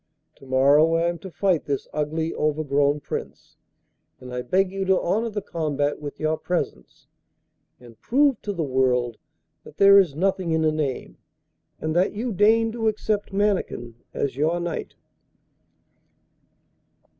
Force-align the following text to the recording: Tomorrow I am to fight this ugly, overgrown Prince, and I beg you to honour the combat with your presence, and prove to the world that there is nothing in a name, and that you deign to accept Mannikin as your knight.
Tomorrow 0.35 0.95
I 0.95 1.03
am 1.09 1.19
to 1.19 1.29
fight 1.29 1.65
this 1.65 1.87
ugly, 1.93 2.33
overgrown 2.33 3.01
Prince, 3.01 3.55
and 4.19 4.33
I 4.33 4.41
beg 4.41 4.71
you 4.71 4.83
to 4.85 4.99
honour 4.99 5.29
the 5.29 5.43
combat 5.43 6.01
with 6.01 6.19
your 6.19 6.39
presence, 6.39 7.05
and 7.79 8.01
prove 8.01 8.41
to 8.41 8.51
the 8.51 8.63
world 8.63 9.19
that 9.63 9.77
there 9.77 9.99
is 9.99 10.15
nothing 10.15 10.53
in 10.53 10.65
a 10.65 10.71
name, 10.71 11.19
and 11.79 11.95
that 11.95 12.13
you 12.13 12.31
deign 12.31 12.71
to 12.71 12.87
accept 12.87 13.31
Mannikin 13.31 13.93
as 14.11 14.35
your 14.35 14.59
knight. 14.59 14.95